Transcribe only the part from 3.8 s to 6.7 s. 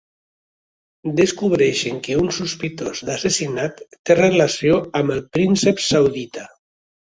té relació amb el príncep saudita